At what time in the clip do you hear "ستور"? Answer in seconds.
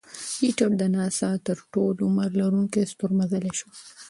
2.91-3.11